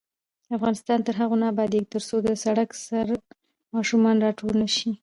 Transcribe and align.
افغانستان 0.57 0.99
تر 1.07 1.13
هغو 1.21 1.35
نه 1.41 1.45
ابادیږي، 1.53 1.91
ترڅو 1.93 2.15
د 2.21 2.29
سړک 2.43 2.69
سر 2.85 3.07
ماشومان 3.75 4.15
راټول 4.25 4.53
نشي. 4.63 4.89